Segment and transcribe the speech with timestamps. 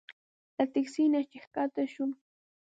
[0.55, 2.05] له تکسي نه چې ښکته شوو.